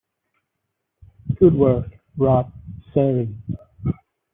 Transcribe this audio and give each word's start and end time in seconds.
Good 1.35 1.53
work, 1.53 1.91
Rod 2.17 2.51
Serling. 2.95 3.35